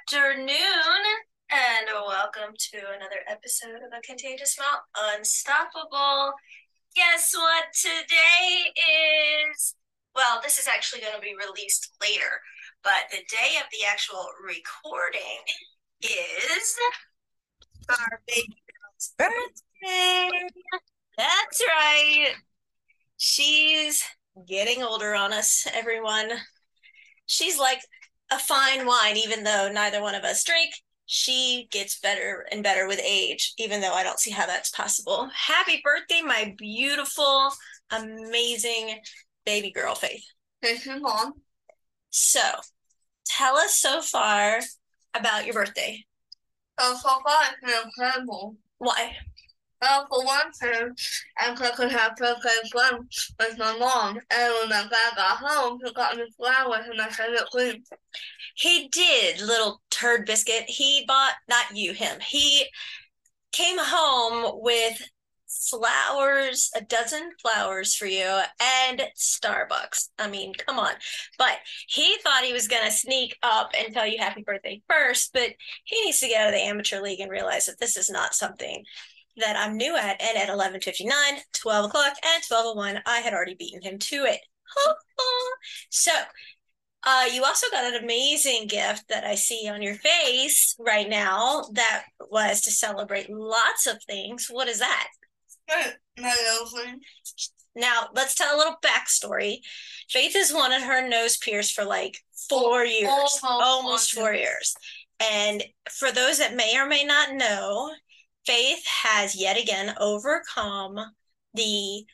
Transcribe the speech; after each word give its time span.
afternoon, 0.00 1.02
and 1.50 1.86
welcome 2.06 2.54
to 2.56 2.78
another 2.78 3.20
episode 3.28 3.76
of 3.76 3.92
A 3.96 4.00
Contagious 4.02 4.56
Mount 4.58 4.80
Unstoppable. 5.16 6.32
Guess 6.94 7.34
what 7.34 7.64
today 7.74 8.72
is? 9.50 9.74
Well, 10.14 10.40
this 10.42 10.58
is 10.58 10.68
actually 10.68 11.02
going 11.02 11.14
to 11.14 11.20
be 11.20 11.34
released 11.34 11.90
later, 12.00 12.40
but 12.82 13.10
the 13.10 13.18
day 13.18 13.56
of 13.58 13.66
the 13.70 13.86
actual 13.88 14.24
recording 14.42 15.42
is 16.02 16.76
our 17.90 18.20
baby 18.26 18.62
girl's 18.70 19.12
birthday. 19.18 20.30
That's 21.18 21.62
right. 21.68 22.32
She's 23.18 24.04
getting 24.48 24.82
older 24.82 25.14
on 25.14 25.32
us, 25.32 25.66
everyone. 25.74 26.30
She's 27.26 27.58
like 27.58 27.80
a 28.30 28.38
fine 28.38 28.86
wine, 28.86 29.16
even 29.16 29.44
though 29.44 29.70
neither 29.72 30.00
one 30.00 30.14
of 30.14 30.24
us 30.24 30.44
drink. 30.44 30.72
She 31.06 31.66
gets 31.72 31.98
better 31.98 32.46
and 32.52 32.62
better 32.62 32.86
with 32.86 33.00
age, 33.04 33.52
even 33.58 33.80
though 33.80 33.94
I 33.94 34.04
don't 34.04 34.20
see 34.20 34.30
how 34.30 34.46
that's 34.46 34.70
possible. 34.70 35.28
Happy 35.34 35.80
birthday, 35.82 36.20
my 36.22 36.54
beautiful, 36.56 37.50
amazing 37.90 39.00
baby 39.44 39.72
girl, 39.72 39.96
Faith. 39.96 40.24
Thank 40.62 40.86
you, 40.86 41.00
Mom. 41.00 41.34
So, 42.10 42.40
tell 43.26 43.56
us 43.56 43.74
so 43.74 44.02
far 44.02 44.60
about 45.14 45.46
your 45.46 45.54
birthday. 45.54 46.04
Uh, 46.78 46.94
so 46.94 47.08
far, 47.08 47.40
it's 47.50 47.60
been 47.60 47.84
incredible. 47.84 48.56
Why? 48.78 49.16
Well, 49.80 50.06
for 50.10 50.24
one 50.24 50.52
thing, 50.52 50.90
I 51.38 51.54
could 51.54 51.90
have 51.90 52.16
birthday 52.16 52.68
fun 52.70 53.08
with 53.38 53.58
my 53.58 53.76
mom, 53.78 54.18
oh, 54.18 54.20
and 54.30 54.54
when 54.54 54.68
my 54.68 54.88
dad 54.90 55.16
got 55.16 55.38
home, 55.38 55.78
he 55.82 55.92
got 55.92 56.16
me 56.16 56.26
flowers 56.36 56.86
and 56.86 56.98
my 56.98 57.08
favorite 57.08 57.48
cream. 57.50 57.82
He 58.56 58.88
did, 58.88 59.40
little 59.40 59.80
turd 59.90 60.26
biscuit. 60.26 60.64
He 60.68 61.04
bought, 61.08 61.32
not 61.48 61.74
you, 61.74 61.94
him. 61.94 62.20
He 62.20 62.66
came 63.52 63.78
home 63.78 64.60
with 64.62 65.00
flowers, 65.48 66.70
a 66.76 66.82
dozen 66.82 67.30
flowers 67.40 67.94
for 67.94 68.06
you, 68.06 68.40
and 68.60 69.02
Starbucks. 69.16 70.10
I 70.18 70.28
mean, 70.28 70.52
come 70.54 70.78
on. 70.78 70.92
But 71.38 71.56
he 71.88 72.16
thought 72.18 72.44
he 72.44 72.52
was 72.52 72.68
going 72.68 72.84
to 72.84 72.92
sneak 72.92 73.36
up 73.42 73.70
and 73.78 73.92
tell 73.92 74.06
you 74.06 74.18
happy 74.18 74.42
birthday 74.42 74.82
first, 74.88 75.32
but 75.32 75.50
he 75.84 76.04
needs 76.04 76.20
to 76.20 76.28
get 76.28 76.42
out 76.42 76.48
of 76.48 76.54
the 76.54 76.60
amateur 76.60 77.00
league 77.00 77.20
and 77.20 77.30
realize 77.30 77.66
that 77.66 77.80
this 77.80 77.96
is 77.96 78.10
not 78.10 78.34
something 78.34 78.84
that 79.36 79.56
I'm 79.56 79.76
new 79.76 79.96
at. 79.96 80.20
And 80.20 80.36
at 80.36 80.48
11.59, 80.48 81.08
12 81.52 81.84
o'clock, 81.86 82.14
and 82.34 82.42
12.01, 82.44 83.00
I 83.06 83.18
had 83.18 83.32
already 83.32 83.54
beaten 83.54 83.82
him 83.82 83.98
to 83.98 84.24
it. 84.24 84.40
so 85.90 86.12
uh, 87.02 87.24
you 87.32 87.44
also 87.44 87.66
got 87.70 87.94
an 87.94 88.02
amazing 88.02 88.66
gift 88.66 89.08
that 89.08 89.24
I 89.24 89.34
see 89.34 89.68
on 89.68 89.82
your 89.82 89.94
face 89.94 90.76
right 90.78 91.08
now 91.08 91.64
that 91.72 92.04
was 92.30 92.60
to 92.62 92.70
celebrate 92.70 93.30
lots 93.30 93.86
of 93.86 94.02
things. 94.04 94.48
What 94.50 94.68
is 94.68 94.80
that? 94.80 95.08
My 96.18 96.36
girlfriend. 96.46 97.02
Now, 97.76 98.08
let's 98.14 98.34
tell 98.34 98.54
a 98.54 98.58
little 98.58 98.76
backstory. 98.84 99.58
Faith 100.08 100.34
has 100.34 100.52
wanted 100.52 100.82
her 100.82 101.08
nose 101.08 101.36
pierced 101.36 101.72
for 101.72 101.84
like 101.84 102.18
four 102.48 102.84
years, 102.84 103.08
Almost 103.08 103.44
almost 103.44 104.12
four 104.12 104.24
four 104.24 104.34
years. 104.34 104.74
And 105.20 105.62
for 105.90 106.10
those 106.10 106.38
that 106.38 106.56
may 106.56 106.76
or 106.76 106.86
may 106.86 107.04
not 107.04 107.34
know, 107.34 107.92
Faith 108.46 108.86
has 108.86 109.34
yet 109.34 109.60
again 109.60 109.94
overcome 109.98 110.98
the 111.54 112.04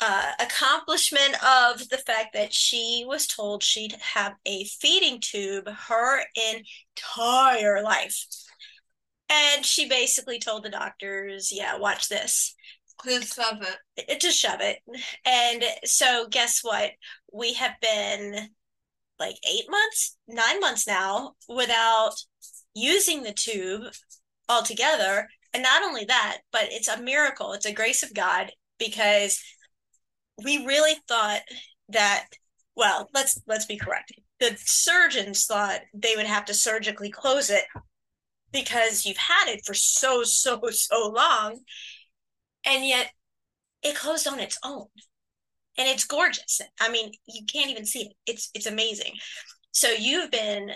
uh, 0.00 0.32
accomplishment 0.40 1.34
of 1.44 1.88
the 1.88 1.98
fact 1.98 2.32
that 2.34 2.52
she 2.52 3.04
was 3.06 3.26
told 3.26 3.62
she'd 3.62 3.96
have 4.00 4.34
a 4.44 4.64
feeding 4.64 5.20
tube 5.20 5.68
her 5.68 6.22
entire 6.52 7.82
life. 7.82 8.26
And 9.30 9.64
she 9.64 9.88
basically 9.88 10.38
told 10.40 10.64
the 10.64 10.70
doctors, 10.70 11.50
yeah, 11.52 11.78
watch 11.78 12.08
this. 12.08 12.54
Please 13.00 13.30
stop 13.30 13.62
it. 13.62 14.04
It, 14.08 14.20
just 14.20 14.38
shove 14.38 14.60
it. 14.60 14.78
And 15.24 15.64
so, 15.84 16.26
guess 16.28 16.60
what? 16.62 16.90
We 17.32 17.54
have 17.54 17.72
been 17.80 18.48
like 19.18 19.36
eight 19.48 19.64
months, 19.70 20.16
nine 20.28 20.60
months 20.60 20.86
now 20.86 21.34
without 21.48 22.14
using 22.74 23.22
the 23.22 23.32
tube 23.32 23.84
altogether. 24.48 25.28
And 25.54 25.62
not 25.62 25.82
only 25.82 26.04
that, 26.06 26.38
but 26.50 26.68
it's 26.70 26.88
a 26.88 27.00
miracle. 27.00 27.52
It's 27.52 27.66
a 27.66 27.72
grace 27.72 28.02
of 28.02 28.14
God 28.14 28.50
because 28.78 29.42
we 30.42 30.66
really 30.66 30.94
thought 31.08 31.40
that 31.90 32.26
well 32.74 33.08
let's 33.12 33.40
let's 33.46 33.66
be 33.66 33.76
correct. 33.76 34.12
The 34.40 34.56
surgeons 34.56 35.44
thought 35.46 35.80
they 35.94 36.14
would 36.16 36.26
have 36.26 36.46
to 36.46 36.54
surgically 36.54 37.10
close 37.10 37.50
it 37.50 37.64
because 38.52 39.04
you've 39.04 39.16
had 39.16 39.48
it 39.48 39.62
for 39.64 39.74
so 39.74 40.22
so 40.22 40.60
so 40.70 41.08
long 41.08 41.60
and 42.64 42.86
yet 42.86 43.10
it 43.82 43.96
closed 43.96 44.26
on 44.26 44.40
its 44.40 44.58
own. 44.64 44.86
And 45.78 45.88
it's 45.88 46.04
gorgeous. 46.04 46.60
I 46.80 46.90
mean 46.90 47.12
you 47.26 47.44
can't 47.46 47.70
even 47.70 47.84
see 47.84 48.02
it. 48.02 48.12
It's 48.26 48.50
it's 48.54 48.66
amazing. 48.66 49.12
So 49.72 49.88
you've 49.90 50.30
been 50.30 50.70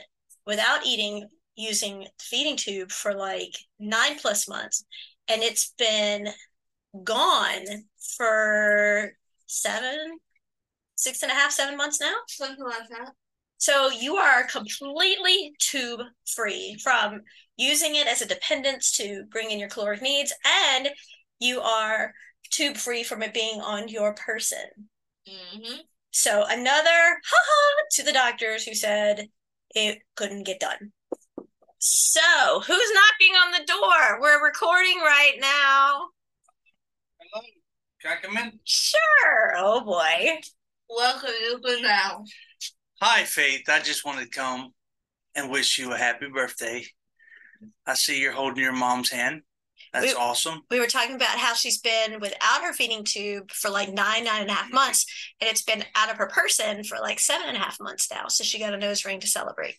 without 0.47 0.86
eating 0.86 1.28
using 1.56 2.06
feeding 2.21 2.56
tube 2.56 2.91
for 2.91 3.15
like 3.15 3.53
nine 3.81 4.19
plus 4.19 4.49
months 4.49 4.84
and 5.28 5.43
it's 5.43 5.72
been 5.78 6.28
gone 7.03 7.65
for 8.17 9.12
seven 9.47 10.19
six 10.97 11.22
and 11.22 11.33
a 11.33 11.34
half 11.34 11.50
seven 11.50 11.77
months 11.77 12.00
now 12.00 12.15
Something 12.28 12.65
like 12.65 12.89
that. 12.91 13.12
so 13.59 13.91
you 13.91 14.16
are 14.16 14.45
completely 14.45 15.55
tube 15.59 16.00
free 16.27 16.77
from 16.83 17.22
using 17.59 17.95
it 17.97 18.06
as 18.06 18.21
a 18.21 18.28
dependence 18.28 18.93
to 18.99 19.25
bring 19.31 19.50
in 19.50 19.59
your 19.59 19.71
caloric 19.71 20.03
needs, 20.03 20.31
and 20.45 20.91
you 21.41 21.61
are 21.62 22.12
tube 22.50 22.77
free 22.77 23.03
from 23.03 23.22
it 23.22 23.33
being 23.33 23.62
on 23.62 23.89
your 23.89 24.12
person. 24.15 24.59
Mm-hmm. 25.27 25.81
So 26.11 26.45
another 26.47 26.91
haha 26.91 27.83
to 27.93 28.03
the 28.03 28.12
doctors 28.12 28.65
who 28.65 28.75
said 28.75 29.28
it 29.75 29.99
couldn't 30.16 30.45
get 30.45 30.61
done. 30.61 30.93
So 31.78 32.20
who's 32.66 32.69
knocking 32.94 33.34
on 33.37 33.50
the 33.53 33.66
door? 33.66 34.20
We're 34.20 34.44
recording 34.44 34.98
right 35.00 35.34
now. 35.41 36.06
Hello. 37.20 37.42
Can 38.00 38.12
I 38.12 38.26
come 38.26 38.37
in? 38.38 38.59
Sure. 38.64 39.53
Oh 39.56 39.82
boy. 39.84 40.38
Welcome 40.88 41.28
to 41.28 41.59
good 41.62 41.82
now. 41.82 42.25
Hi, 43.03 43.25
Faith. 43.25 43.69
I 43.69 43.81
just 43.81 44.04
wanted 44.06 44.25
to 44.32 44.38
come 44.38 44.72
and 45.34 45.50
wish 45.50 45.78
you 45.78 45.92
a 45.92 45.98
happy 45.98 46.26
birthday. 46.32 46.84
I 47.86 47.94
see 47.94 48.20
you're 48.20 48.32
holding 48.32 48.62
your 48.62 48.72
mom's 48.72 49.10
hand. 49.10 49.42
That's 49.92 50.06
We- 50.06 50.15
awesome. 50.15 50.62
we 50.70 50.81
were 50.81 50.86
talking 50.86 51.15
about 51.15 51.38
how 51.38 51.53
she's 51.54 51.78
been 51.78 52.20
without 52.20 52.62
her 52.62 52.72
feeding 52.72 53.04
tube 53.04 53.50
for 53.50 53.69
like 53.70 53.91
nine, 53.92 54.25
nine 54.25 54.42
and 54.42 54.50
a 54.50 54.54
half 54.54 54.72
months, 54.72 55.04
and 55.41 55.48
it's 55.50 55.62
been 55.62 55.84
out 55.94 56.10
of 56.10 56.16
her 56.16 56.26
person 56.26 56.84
for 56.84 56.98
like 56.98 57.19
seven 57.20 57.48
and 57.48 57.56
a 57.56 57.60
half 57.60 57.78
months 57.81 58.10
now. 58.10 58.28
So 58.28 58.44
she 58.44 58.59
got 58.59 58.72
a 58.75 58.78
nose 58.78 59.04
ring 59.04 59.20
to 59.20 59.26
celebrate. 59.26 59.78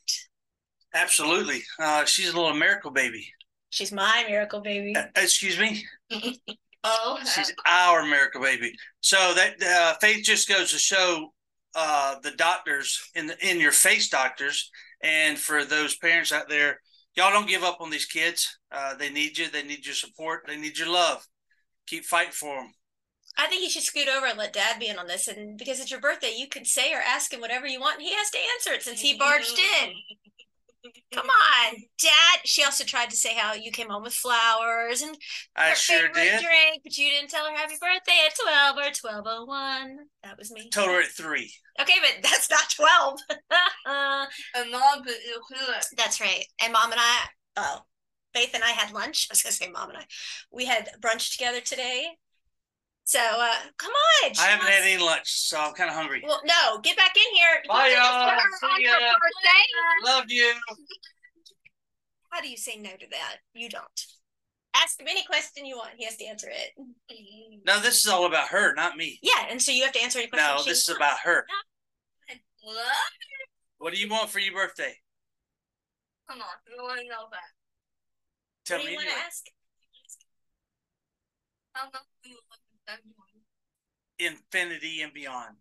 Absolutely. 0.94 1.62
Uh, 1.80 2.06
she's 2.06 2.34
a 2.34 2.36
little 2.36 2.54
miracle 2.54 2.92
baby. 2.92 3.28
She's 3.70 3.92
my 3.92 4.26
miracle 4.28 4.62
baby. 4.62 4.96
Uh, 4.96 5.06
excuse 5.16 5.60
me. 5.60 5.86
Oh, 6.84 7.20
She's 7.36 7.54
our 7.66 8.06
miracle 8.06 8.42
baby. 8.42 8.74
So 9.02 9.34
that 9.34 9.62
uh, 9.62 9.96
Faith 10.00 10.24
just 10.24 10.48
goes 10.48 10.72
to 10.72 10.78
show 10.78 11.34
uh, 11.76 12.16
the 12.24 12.32
doctors 12.32 13.10
in 13.14 13.28
the, 13.28 13.36
in 13.46 13.60
your 13.60 13.74
face 13.74 14.08
doctors, 14.08 14.72
and 15.04 15.38
for 15.38 15.66
those 15.66 15.98
parents 15.98 16.32
out 16.32 16.48
there, 16.48 16.80
y'all 17.16 17.32
don't 17.32 17.48
give 17.48 17.64
up 17.64 17.82
on 17.82 17.90
these 17.90 18.06
kids. 18.06 18.58
Uh, 18.72 18.96
they 18.96 19.10
need 19.10 19.38
you. 19.38 19.50
They 19.50 19.64
need 19.64 19.86
your 19.86 19.96
support. 19.96 20.44
They 20.48 20.56
need 20.56 20.78
your 20.78 20.90
love. 20.90 21.26
Keep 21.88 22.06
fighting 22.06 22.32
for 22.32 22.56
them. 22.56 22.72
I 23.38 23.48
think 23.48 23.64
you 23.64 23.70
should 23.70 23.84
scoot 23.84 24.08
over 24.08 24.26
and 24.26 24.38
let 24.38 24.54
dad 24.54 24.80
be 24.80 24.88
in 24.88 24.98
on 24.98 25.08
this. 25.08 25.28
And 25.28 25.58
because 25.58 25.80
it's 25.80 25.92
your 25.92 26.00
birthday, 26.00 26.34
you 26.38 26.48
could 26.48 26.66
say 26.66 26.94
or 26.94 27.02
ask 27.06 27.34
him 27.34 27.42
whatever 27.42 27.68
you 27.68 27.80
want, 27.80 27.98
and 28.00 28.08
he 28.08 28.14
has 28.14 28.30
to 28.32 28.38
answer 28.56 28.72
it 28.72 28.84
since 28.84 29.02
he 29.02 29.18
barged 29.18 29.60
in. 29.84 29.92
Come 31.14 31.26
on, 31.28 31.76
dad. 32.02 32.40
She 32.46 32.64
also 32.64 32.84
tried 32.84 33.10
to 33.10 33.16
say 33.16 33.34
how 33.34 33.54
you 33.54 33.72
came 33.72 33.90
home 33.90 34.04
with 34.04 34.14
flowers 34.14 35.02
and 35.02 35.18
I 35.56 35.70
her 35.70 35.76
sure 35.76 35.98
favorite 36.00 36.14
did. 36.16 36.42
drink, 36.44 36.82
but 36.84 36.98
you 36.98 37.10
didn't 37.10 37.30
tell 37.30 37.46
her 37.46 37.56
happy 37.56 37.76
birthday 37.80 38.20
at 38.28 38.36
12 38.36 38.78
or 38.78 38.82
1201. 38.82 39.98
That 40.24 40.38
was 40.38 40.52
me. 40.52 40.70
Told 40.70 40.90
her 40.90 41.02
at 41.02 41.08
three. 41.10 41.52
Okay, 41.80 41.94
but 42.02 42.24
that's 42.24 42.50
not 42.50 42.70
12. 42.76 43.20
And 44.56 44.72
mom, 44.72 45.04
but 45.06 45.14
that's 45.96 46.20
right. 46.20 46.44
And 46.62 46.74
mom 46.74 46.92
and 46.92 47.00
I, 47.00 47.18
oh, 47.58 47.80
Faith 48.34 48.52
and 48.54 48.64
I 48.64 48.70
had 48.72 48.94
lunch. 48.94 49.28
I 49.30 49.34
was 49.34 49.42
going 49.42 49.52
to 49.52 49.58
say 49.58 49.70
mom 49.70 49.90
and 49.90 49.98
I. 50.00 50.06
We 50.52 50.66
had 50.66 50.90
brunch 51.02 51.32
together 51.32 51.62
today. 51.62 52.06
So, 53.06 53.20
uh, 53.20 53.54
come 53.78 53.92
on. 54.26 54.32
I 54.38 54.44
haven't 54.48 54.66
wants- 54.66 54.78
had 54.80 54.84
any 54.84 55.02
lunch, 55.02 55.30
so 55.32 55.58
I'm 55.58 55.74
kind 55.74 55.90
of 55.90 55.96
hungry. 55.96 56.22
Well, 56.28 56.42
no, 56.46 56.80
get 56.82 56.98
back 56.98 57.16
in 57.16 57.36
here. 57.36 57.64
Bye, 57.70 57.88
did 57.90 57.98
y'all. 57.98 58.38
See 58.78 58.84
ya. 58.84 58.87
Birthday. 59.20 60.12
Love 60.12 60.26
you. 60.30 60.54
How 62.30 62.42
do 62.42 62.50
you 62.50 62.58
say 62.58 62.78
no 62.78 62.92
to 62.92 63.08
that? 63.12 63.38
You 63.54 63.70
don't. 63.70 64.06
Ask 64.76 65.00
him 65.00 65.08
any 65.10 65.24
question 65.24 65.66
you 65.66 65.78
want. 65.78 65.92
He 65.98 66.06
has 66.06 66.18
to 66.18 66.26
answer 66.26 66.50
it. 66.52 66.74
No, 67.66 67.80
this 67.80 68.06
is 68.06 68.12
all 68.12 68.26
about 68.26 68.50
her, 68.50 68.74
not 68.76 68.96
me. 68.96 69.20
Yeah, 69.24 69.48
and 69.50 69.62
so 69.62 69.72
you 69.72 69.84
have 69.84 69.94
to 69.94 70.02
answer 70.02 70.20
any 70.20 70.28
question. 70.28 70.48
No, 70.56 70.64
this 70.64 70.84
is 70.84 70.90
wants. 70.90 71.00
about 71.00 71.18
her. 71.24 71.46
What? 72.62 72.76
What 73.80 73.94
do 73.94 74.00
you 74.00 74.10
want 74.10 74.30
for 74.30 74.40
your 74.40 74.54
birthday? 74.54 74.94
Come 76.30 76.42
on, 76.42 76.48
you 76.68 76.84
want 76.84 77.00
to 77.00 77.08
know 77.08 77.28
that. 77.32 77.40
Tell 78.66 78.80
what 78.80 78.84
do 78.84 78.88
me 78.88 78.92
you 78.92 78.98
want 78.98 79.10
to 79.10 79.26
ask? 79.26 79.46
How 81.74 81.86
much 81.86 82.04
do 82.24 82.30
you 82.30 82.38
want 82.50 82.62
to 82.62 82.78
spend 82.84 83.02
money? 83.18 83.46
Infinity 84.20 85.02
and 85.02 85.14
beyond. 85.14 85.56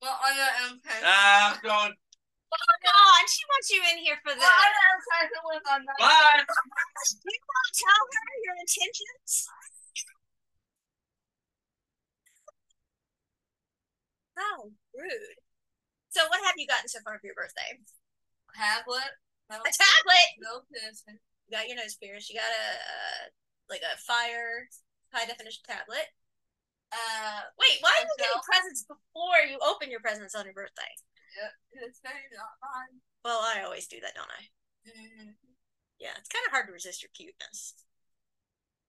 What 0.00 0.18
other 0.30 0.74
impression? 0.74 1.02
Ah, 1.04 1.54
I'm 1.54 1.60
going. 1.62 1.94
Come 2.54 2.94
on, 2.94 3.22
she 3.26 3.42
wants 3.50 3.68
you 3.72 3.80
in 3.92 3.98
here 4.04 4.18
for 4.22 4.30
What 4.30 4.38
this. 4.38 4.46
other 4.46 4.86
impression 4.94 5.40
was 5.48 5.64
on 5.72 5.80
that? 5.88 5.98
Bye. 5.98 6.44
You 6.44 7.38
want 7.42 7.66
to 7.66 7.74
tell 7.80 8.02
her 8.04 8.34
your 8.44 8.56
intentions? 8.60 9.48
How 14.36 14.70
rude. 14.94 15.38
So, 16.10 16.26
what 16.30 16.42
have 16.46 16.54
you 16.58 16.66
gotten 16.66 16.88
so 16.90 16.98
far 17.02 17.18
for 17.18 17.26
your 17.26 17.34
birthday? 17.38 17.78
Tablet. 18.54 19.10
No, 19.50 19.58
A 19.62 19.70
tablet. 19.70 20.28
no 20.40 20.62
piercing. 20.70 21.18
You 21.46 21.50
got 21.58 21.66
your 21.68 21.76
nose 21.76 21.94
pierced. 21.98 22.30
You 22.30 22.38
got 22.38 22.50
a, 22.50 22.66
uh, 22.78 23.22
like 23.68 23.82
a 23.82 23.98
fire 23.98 24.66
high 25.12 25.26
definition 25.26 25.62
tablet. 25.66 26.06
Uh, 26.94 27.50
Wait, 27.58 27.78
why 27.82 27.90
are 27.94 28.02
you 28.06 28.10
Myself. 28.14 28.18
getting 28.18 28.46
presents 28.46 28.82
before 28.86 29.38
you 29.50 29.58
open 29.62 29.90
your 29.90 30.00
presents 30.00 30.34
on 30.34 30.46
your 30.46 30.54
birthday? 30.54 30.92
Yeah, 31.36 31.86
it's 31.86 32.00
very 32.00 32.28
not. 32.32 32.54
Well, 33.24 33.40
I 33.40 33.62
always 33.64 33.86
do 33.86 34.00
that, 34.00 34.14
don't 34.14 34.30
I? 34.30 34.42
Mm, 34.88 35.34
Yeah, 35.98 36.12
it's 36.18 36.28
kind 36.28 36.44
of 36.46 36.52
hard 36.52 36.66
to 36.68 36.72
resist 36.72 37.02
your 37.02 37.10
cuteness. 37.14 37.74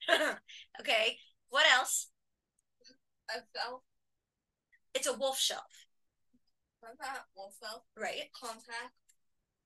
okay, 0.79 1.17
what 1.49 1.65
else? 1.71 2.07
I 3.29 3.41
felt 3.53 3.83
It's 4.95 5.05
a 5.05 5.13
wolf 5.13 5.37
shelf, 5.37 5.85
like 6.81 6.97
that. 6.99 7.25
Well, 7.35 7.51
felt 7.61 7.83
right? 7.97 8.31
Compact. 8.33 8.93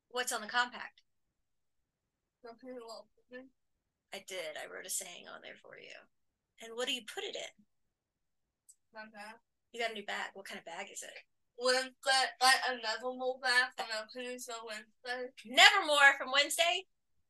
What's 0.09 0.31
on 0.31 0.41
the 0.41 0.47
compact? 0.47 1.01
Something 2.43 2.79
I 4.13 4.19
did. 4.27 4.55
I 4.55 4.67
wrote 4.67 4.85
a 4.85 4.89
saying 4.89 5.27
on 5.27 5.41
there 5.41 5.55
for 5.55 5.75
you. 5.79 5.95
And 6.61 6.75
what 6.75 6.87
do 6.87 6.93
you 6.93 7.01
put 7.01 7.23
it 7.23 7.35
in? 7.35 7.65
like 8.93 9.11
that. 9.13 9.39
You 9.71 9.79
got 9.81 9.91
a 9.91 9.93
new 9.93 10.05
bag. 10.05 10.31
What 10.33 10.45
kind 10.45 10.59
of 10.59 10.65
bag 10.65 10.87
is 10.91 11.03
it? 11.03 11.17
Wednesday, 11.59 12.23
like 12.41 12.63
another 12.67 13.11
move 13.15 13.41
back 13.43 13.75
from 13.75 13.91
a 13.91 14.07
producer 14.11 14.55
Wednesday. 14.63 15.29
Nevermore 15.45 16.15
from 16.17 16.31
Wednesday, 16.31 16.87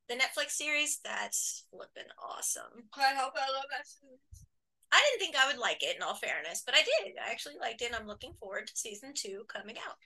the 0.07 0.15
Netflix 0.15 0.51
series. 0.51 0.99
That's 1.03 1.65
flipping 1.73 2.09
awesome. 2.21 2.87
I 2.93 3.17
hope 3.17 3.33
I 3.35 3.49
love 3.49 3.69
that 3.73 3.89
series. 3.89 4.45
I 4.91 4.97
didn't 4.97 5.21
think 5.21 5.35
I 5.37 5.47
would 5.49 5.61
like 5.61 5.81
it 5.81 5.97
in 5.97 6.01
all 6.01 6.15
fairness, 6.15 6.63
but 6.65 6.73
I 6.73 6.81
did. 6.81 7.13
I 7.17 7.31
actually 7.31 7.57
liked 7.61 7.81
it 7.81 7.93
and 7.93 7.95
I'm 7.95 8.07
looking 8.07 8.33
forward 8.39 8.67
to 8.67 8.77
season 8.77 9.13
two 9.13 9.45
coming 9.47 9.77
out. 9.77 9.97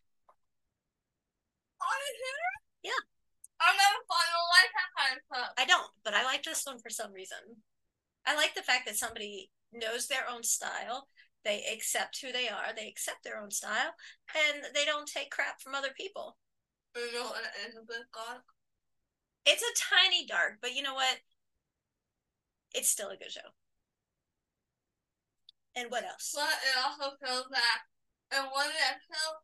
You 1.84 2.14
hear? 2.20 2.92
Yeah. 2.92 3.04
I 3.64 3.72
never 3.72 4.04
follow 4.12 4.44
like 4.60 4.72
that 4.76 4.92
kind 4.96 5.14
of 5.16 5.24
stuff. 5.24 5.52
I 5.58 5.66
don't, 5.66 5.92
but 6.04 6.14
I 6.14 6.24
like 6.24 6.44
this 6.44 6.66
one 6.66 6.80
for 6.80 6.90
some 6.90 7.14
reason. 7.14 7.64
I 8.26 8.36
like 8.36 8.56
the 8.56 8.64
fact 8.64 8.86
that 8.88 8.96
somebody 8.96 9.52
knows 9.72 10.08
their 10.08 10.28
own 10.30 10.44
style. 10.44 11.08
They 11.44 11.64
accept 11.74 12.22
who 12.22 12.32
they 12.32 12.48
are. 12.48 12.74
They 12.76 12.88
accept 12.88 13.24
their 13.24 13.40
own 13.40 13.52
style, 13.52 13.96
and 14.34 14.64
they 14.74 14.86
don't 14.86 15.08
take 15.08 15.32
crap 15.32 15.62
from 15.62 15.76
other 15.76 15.92
people. 15.96 16.38
You 16.96 17.12
know 17.14 17.32
it 17.34 17.70
is 17.70 17.76
a 17.76 17.82
bit 17.82 18.06
dark. 18.14 18.44
It's 19.46 19.64
a 19.64 19.96
tiny 19.96 20.26
dark, 20.26 20.60
but 20.62 20.74
you 20.74 20.84
know 20.84 20.94
what? 20.94 21.20
It's 22.74 22.90
still 22.90 23.10
a 23.10 23.18
good 23.18 23.32
show. 23.32 23.52
And 25.76 25.90
what 25.90 26.06
else? 26.06 26.32
But 26.36 26.54
it 26.64 26.78
also 26.78 27.18
feels 27.18 27.50
that 27.50 27.80
in 28.32 28.46
one 28.50 28.72
episode, 28.88 29.38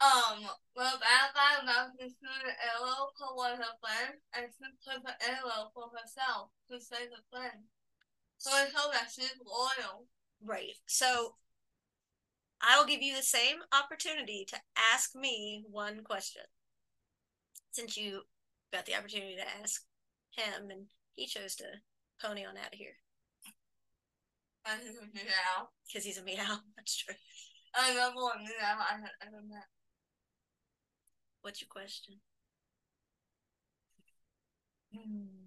um, 0.00 0.38
the 0.74 0.90
bad 1.00 1.28
guy 1.32 1.64
was 1.64 1.92
to 2.00 2.04
shoot 2.08 2.44
an 2.44 2.56
arrow 2.60 3.12
for 3.16 3.36
one 3.36 3.52
of 3.52 3.58
her 3.58 3.76
friends, 3.78 4.20
and 4.34 4.48
she 4.50 4.64
put 4.82 5.00
the 5.04 5.14
arrow 5.22 5.70
for 5.72 5.88
herself 5.92 6.50
to 6.68 6.80
save 6.80 7.12
the 7.12 7.22
friend. 7.30 7.68
So 8.38 8.50
it 8.58 8.72
shows 8.72 8.92
that 8.92 9.08
she's 9.08 9.38
loyal. 9.44 10.08
Right. 10.42 10.76
So 10.86 11.36
I 12.60 12.78
will 12.78 12.86
give 12.86 13.02
you 13.02 13.16
the 13.16 13.22
same 13.22 13.58
opportunity 13.72 14.44
to 14.46 14.60
ask 14.76 15.14
me 15.14 15.64
one 15.70 16.02
question. 16.02 16.42
Since 17.72 17.96
you 17.96 18.22
got 18.72 18.86
the 18.86 18.94
opportunity 18.96 19.36
to 19.36 19.48
ask 19.62 19.82
him 20.30 20.70
and 20.70 20.86
he 21.14 21.26
chose 21.26 21.54
to 21.56 21.64
pony 22.20 22.44
on 22.44 22.56
out 22.56 22.72
of 22.72 22.78
here 22.78 22.96
she's 24.82 24.96
a 24.98 25.06
meow. 25.14 25.68
because 25.86 26.04
he's 26.04 26.18
a 26.18 26.22
meow. 26.22 26.58
That's 26.76 26.96
true. 26.96 27.14
I 27.74 27.90
remember 27.90 28.22
one 28.22 28.44
meow 28.44 28.78
I 28.78 28.94
had 29.00 29.10
ever 29.26 29.42
met. 29.46 29.66
What's 31.42 31.60
your 31.60 31.68
question? 31.68 32.20
Hmm. 34.92 35.43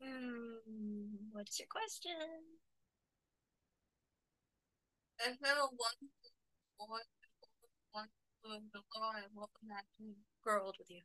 Hmm. 0.00 1.30
What's 1.32 1.58
your 1.58 1.68
question? 1.68 2.12
If 5.20 5.38
there 5.38 5.54
were 5.54 5.68
one 5.76 6.10
boy, 6.78 6.98
one 7.92 8.08
guy, 8.72 9.22
what 9.32 9.50
would 9.62 9.70
that? 9.70 9.84
Grow 10.42 10.64
old 10.64 10.76
with 10.78 10.90
you. 10.90 11.02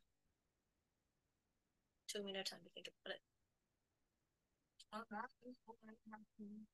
Took 2.07 2.23
me 2.25 2.31
no 2.31 2.41
time 2.41 2.61
to 2.63 2.69
think 2.71 2.87
about 2.87 3.15
it. 3.15 3.21
That 5.11 5.29
is 5.47 5.57
what 5.65 5.77
would 5.85 5.95
that 6.07 6.19
be. 6.39 6.65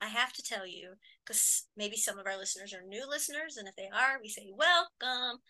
I 0.00 0.08
have 0.08 0.32
to 0.34 0.42
tell 0.42 0.66
you, 0.66 0.94
because 1.24 1.66
maybe 1.76 1.96
some 1.96 2.18
of 2.18 2.26
our 2.26 2.36
listeners 2.38 2.74
are 2.74 2.82
new 2.82 3.08
listeners, 3.08 3.56
and 3.56 3.68
if 3.68 3.76
they 3.76 3.88
are, 3.88 4.20
we 4.22 4.28
say 4.28 4.50
welcome. 4.54 5.40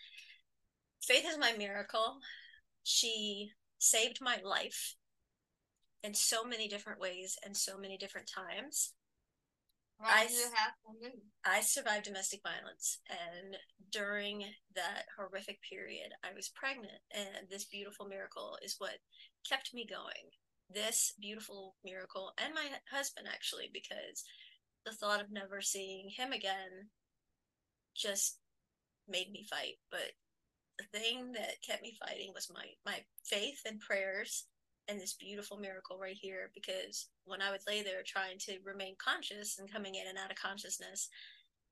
Faith 1.03 1.25
is 1.27 1.39
my 1.39 1.53
miracle. 1.53 2.19
She 2.85 3.53
saved 3.79 4.21
my 4.21 4.39
life 4.43 4.97
in 6.07 6.15
so 6.15 6.45
many 6.45 6.69
different 6.69 7.01
ways 7.01 7.39
and 7.45 7.57
so 7.57 7.79
many 7.79 7.99
different 7.99 8.29
times. 8.29 8.95
I 10.01 10.27
do 10.27 10.33
you 10.35 10.45
s- 10.45 10.53
have 10.55 10.73
for 10.83 10.95
me? 10.95 11.13
I 11.45 11.61
survived 11.61 12.05
domestic 12.07 12.43
violence, 12.43 12.99
and 13.11 13.59
during 13.91 14.55
that 14.75 15.07
horrific 15.17 15.61
period, 15.63 16.13
I 16.23 16.33
was 16.33 16.49
pregnant, 16.49 17.03
and 17.11 17.49
this 17.51 17.65
beautiful 17.67 18.07
miracle 18.07 18.59
is 18.63 18.77
what 18.79 19.01
kept 19.47 19.75
me 19.75 19.85
going. 19.87 20.31
This 20.71 21.13
beautiful 21.21 21.77
miracle, 21.85 22.33
and 22.39 22.55
my 22.55 22.81
husband 22.91 23.29
actually, 23.29 23.69
because 23.73 24.25
the 24.85 24.93
thought 24.95 25.21
of 25.21 25.31
never 25.31 25.61
seeing 25.63 26.11
him 26.11 26.33
again 26.33 26.91
just 27.95 28.39
made 29.09 29.31
me 29.33 29.45
fight. 29.49 29.77
But 29.91 30.13
the 30.79 30.85
thing 30.99 31.33
that 31.33 31.63
kept 31.67 31.83
me 31.83 31.97
fighting 32.01 32.33
was 32.35 32.51
my 32.53 32.67
my 32.87 33.05
faith 33.25 33.61
and 33.67 33.81
prayers 33.81 34.47
and 34.89 35.01
this 35.01 35.15
beautiful 35.15 35.59
miracle 35.59 35.99
right 36.01 36.17
here 36.21 36.51
because 36.55 37.09
when 37.25 37.43
I 37.43 37.51
would 37.51 37.63
lay 37.67 37.83
there 37.83 38.03
trying 38.07 38.39
to 38.41 38.59
remain 38.65 38.95
conscious 39.03 39.59
and 39.59 39.71
coming 39.71 39.95
in 39.97 40.07
and 40.09 40.19
out 40.19 40.31
of 40.31 40.37
consciousness, 40.37 41.09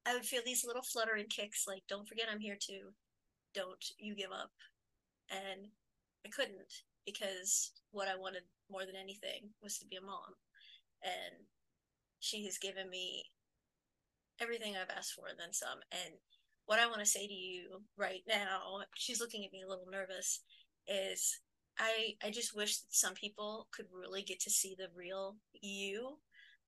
I 0.07 0.15
would 0.15 0.25
feel 0.25 0.43
these 0.45 0.65
little 0.67 0.83
fluttering 0.83 1.27
kicks 1.29 1.65
like, 1.67 1.83
don't 1.89 2.09
forget 2.09 2.27
I'm 2.31 2.41
here 2.41 2.59
too. 2.61 2.91
Don't 3.55 3.85
you 3.99 4.15
give 4.15 4.33
up. 4.33 4.51
And 5.31 5.69
I 6.27 6.31
couldn't 6.31 6.83
because 7.07 7.73
what 7.93 8.09
I 8.09 8.17
wanted 8.17 8.43
more 8.71 8.85
than 8.85 8.97
anything 8.97 9.51
was 9.63 9.79
to 9.79 9.87
be 9.87 9.97
a 9.97 10.03
mom. 10.03 10.35
And 11.03 11.47
she 12.21 12.45
has 12.45 12.59
given 12.59 12.91
me 12.91 13.25
everything 14.41 14.75
I've 14.75 14.95
asked 14.97 15.13
for 15.13 15.29
and 15.29 15.39
then 15.39 15.53
some. 15.53 15.79
And 15.93 16.15
what 16.67 16.79
I 16.79 16.87
want 16.87 17.01
to 17.01 17.07
say 17.07 17.27
to 17.27 17.33
you 17.33 17.83
right 17.97 18.23
now, 18.27 18.81
she's 18.95 19.21
looking 19.21 19.45
at 19.45 19.53
me 19.53 19.63
a 19.63 19.69
little 19.69 19.87
nervous, 19.91 20.41
is 20.89 21.41
I 21.79 22.15
I 22.23 22.31
just 22.31 22.57
wish 22.57 22.79
that 22.79 22.95
some 22.95 23.15
people 23.15 23.69
could 23.73 23.87
really 23.93 24.23
get 24.23 24.41
to 24.41 24.51
see 24.51 24.75
the 24.79 24.89
real 24.95 25.37
you 25.61 26.19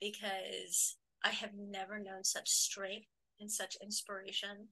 because 0.01 0.97
I 1.25 1.31
have 1.31 1.53
never 1.57 1.99
known 1.99 2.25
such 2.25 2.49
strength 2.49 3.07
and 3.41 3.51
such 3.51 3.77
inspiration. 3.83 4.69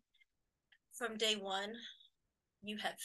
From 0.93 1.17
day 1.17 1.37
one, 1.37 1.75
you 2.63 2.79
have 2.79 2.99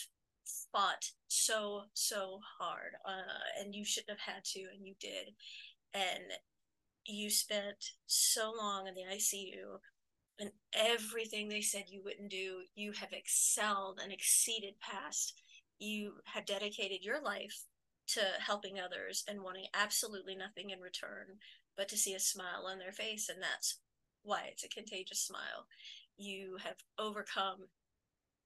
fought 0.71 1.11
so 1.27 1.83
so 1.93 2.39
hard, 2.59 2.93
uh, 3.05 3.61
and 3.61 3.75
you 3.75 3.85
shouldn't 3.85 4.19
have 4.19 4.35
had 4.35 4.43
to, 4.45 4.61
and 4.73 4.85
you 4.85 4.95
did, 4.99 5.33
and 5.93 6.23
you 7.05 7.29
spent 7.29 7.91
so 8.07 8.53
long 8.57 8.87
in 8.87 8.93
the 8.93 9.05
ICU 9.15 9.79
and 10.39 10.51
everything 10.73 11.49
they 11.49 11.61
said 11.61 11.85
you 11.87 12.01
wouldn't 12.03 12.29
do, 12.29 12.61
you 12.75 12.93
have 12.93 13.11
excelled 13.11 13.99
and 14.01 14.11
exceeded 14.11 14.73
past. 14.79 15.41
You 15.79 16.15
have 16.25 16.45
dedicated 16.45 17.03
your 17.03 17.21
life 17.21 17.63
to 18.07 18.21
helping 18.39 18.79
others 18.79 19.23
and 19.27 19.41
wanting 19.41 19.67
absolutely 19.73 20.35
nothing 20.35 20.71
in 20.71 20.79
return 20.79 21.37
but 21.77 21.87
to 21.89 21.97
see 21.97 22.13
a 22.13 22.19
smile 22.19 22.65
on 22.67 22.79
their 22.79 22.91
face. 22.91 23.29
And 23.29 23.41
that's 23.41 23.79
why 24.23 24.49
it's 24.51 24.63
a 24.63 24.69
contagious 24.69 25.21
smile. 25.21 25.67
You 26.17 26.57
have 26.63 26.75
overcome 26.97 27.67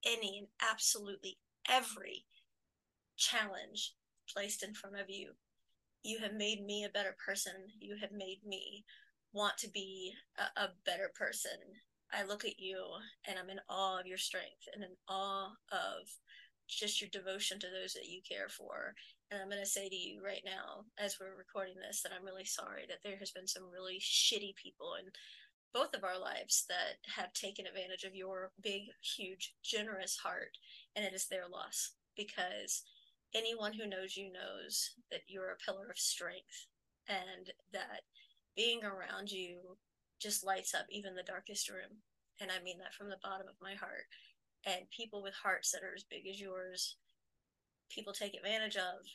any 0.05 0.37
and 0.37 0.47
absolutely 0.61 1.37
every 1.69 2.25
challenge 3.17 3.95
placed 4.31 4.63
in 4.63 4.73
front 4.73 4.99
of 4.99 5.09
you. 5.09 5.31
You 6.03 6.19
have 6.19 6.33
made 6.33 6.63
me 6.63 6.83
a 6.83 6.89
better 6.89 7.15
person. 7.25 7.53
You 7.79 7.95
have 8.01 8.11
made 8.11 8.41
me 8.45 8.83
want 9.31 9.57
to 9.59 9.69
be 9.69 10.13
a, 10.37 10.61
a 10.61 10.69
better 10.85 11.11
person. 11.15 11.57
I 12.11 12.23
look 12.23 12.45
at 12.45 12.59
you 12.59 12.85
and 13.27 13.39
I'm 13.39 13.49
in 13.49 13.59
awe 13.69 13.99
of 13.99 14.05
your 14.05 14.17
strength 14.17 14.67
and 14.73 14.83
in 14.83 14.91
awe 15.07 15.49
of 15.71 16.09
just 16.67 17.01
your 17.01 17.09
devotion 17.11 17.59
to 17.59 17.67
those 17.67 17.93
that 17.93 18.07
you 18.07 18.21
care 18.27 18.49
for. 18.49 18.95
And 19.31 19.41
I'm 19.41 19.49
going 19.49 19.61
to 19.61 19.69
say 19.69 19.89
to 19.89 19.95
you 19.95 20.23
right 20.23 20.43
now, 20.45 20.85
as 20.97 21.17
we're 21.19 21.37
recording 21.37 21.75
this, 21.75 22.01
that 22.01 22.11
I'm 22.17 22.25
really 22.25 22.45
sorry 22.45 22.83
that 22.87 22.99
there 23.03 23.17
has 23.17 23.31
been 23.31 23.47
some 23.47 23.63
really 23.71 23.99
shitty 23.99 24.55
people 24.55 24.93
in 24.99 25.11
both 25.73 25.95
of 25.95 26.03
our 26.03 26.19
lives 26.19 26.65
that 26.69 27.01
have 27.15 27.33
taken 27.33 27.65
advantage 27.65 28.03
of 28.03 28.15
your 28.15 28.51
big, 28.61 28.83
huge, 29.01 29.55
generous 29.63 30.17
heart. 30.17 30.57
And 30.95 31.03
it 31.03 31.13
is 31.13 31.27
their 31.27 31.47
loss 31.51 31.93
because 32.15 32.83
anyone 33.33 33.73
who 33.73 33.87
knows 33.87 34.15
you 34.15 34.31
knows 34.31 34.91
that 35.11 35.21
you're 35.27 35.51
a 35.51 35.63
pillar 35.65 35.87
of 35.89 35.97
strength 35.97 36.67
and 37.09 37.51
that 37.71 38.01
being 38.55 38.83
around 38.83 39.31
you 39.31 39.77
just 40.21 40.45
lights 40.45 40.73
up 40.73 40.85
even 40.89 41.15
the 41.15 41.23
darkest 41.23 41.69
room. 41.69 42.01
And 42.39 42.51
I 42.51 42.63
mean 42.63 42.77
that 42.79 42.93
from 42.93 43.09
the 43.09 43.21
bottom 43.23 43.47
of 43.47 43.55
my 43.61 43.73
heart. 43.73 44.05
And 44.65 44.89
people 44.95 45.21
with 45.21 45.33
hearts 45.33 45.71
that 45.71 45.83
are 45.83 45.93
as 45.95 46.03
big 46.03 46.27
as 46.27 46.39
yours, 46.39 46.95
people 47.91 48.13
take 48.13 48.33
advantage 48.33 48.77
of. 48.77 49.05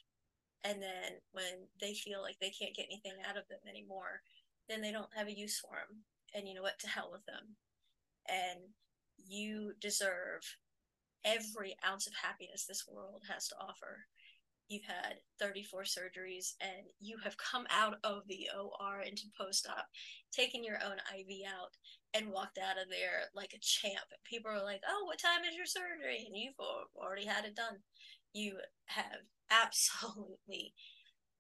And 0.65 0.83
then 0.83 1.23
when 1.33 1.69
they 1.81 1.95
feel 1.95 2.21
like 2.21 2.37
they 2.41 2.51
can't 2.51 2.75
get 2.75 2.87
anything 2.87 3.13
out 3.29 3.37
of 3.37 3.49
them 3.49 3.61
anymore, 3.69 4.23
then 4.69 4.83
they 4.83 4.93
don't 4.93 5.15
have 5.17 5.29
a 5.29 5.39
use 5.39 5.59
for 5.59 5.77
them. 5.77 6.03
And 6.35 6.47
you 6.47 6.55
know 6.55 6.63
what? 6.63 6.79
To 6.81 6.89
hell 6.89 7.09
with 7.11 7.25
them. 7.25 7.57
And 8.29 8.61
you 9.27 9.73
deserve 9.81 10.43
every 11.25 11.77
ounce 11.87 12.07
of 12.07 12.15
happiness 12.15 12.65
this 12.65 12.87
world 12.87 13.23
has 13.33 13.49
to 13.49 13.57
offer. 13.57 14.07
You've 14.69 14.85
had 14.85 15.15
34 15.41 15.85
surgeries 15.85 16.53
and 16.61 16.87
you 17.01 17.17
have 17.25 17.37
come 17.39 17.67
out 17.71 17.97
of 18.05 18.23
the 18.29 18.49
OR 18.55 19.01
into 19.01 19.23
post 19.39 19.67
op, 19.67 19.87
taken 20.31 20.63
your 20.63 20.77
own 20.85 20.99
IV 21.19 21.49
out, 21.49 21.73
and 22.15 22.31
walked 22.31 22.59
out 22.59 22.81
of 22.81 22.91
there 22.91 23.29
like 23.35 23.53
a 23.55 23.61
champ. 23.61 24.05
People 24.25 24.51
are 24.51 24.63
like, 24.63 24.83
oh, 24.87 25.05
what 25.07 25.19
time 25.19 25.45
is 25.49 25.57
your 25.57 25.67
surgery? 25.67 26.25
And 26.27 26.37
you've 26.37 26.55
already 26.97 27.25
had 27.25 27.47
it 27.47 27.57
done. 27.57 27.79
You 28.35 28.59
have 28.87 29.25
absolutely 29.51 30.75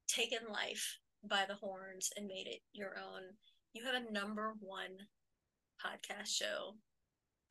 taken 0.08 0.50
life 0.50 0.98
by 1.28 1.44
the 1.46 1.54
horns 1.54 2.10
and 2.16 2.26
made 2.26 2.46
it 2.46 2.60
your 2.72 2.94
own. 2.98 3.22
You 3.74 3.84
have 3.84 3.94
a 3.94 4.12
number 4.12 4.54
one 4.60 4.96
podcast 5.84 6.28
show 6.28 6.76